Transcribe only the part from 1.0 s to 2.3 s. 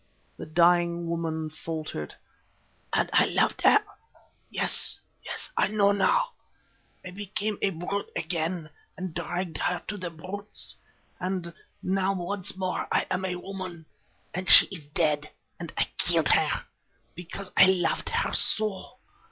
woman faltered,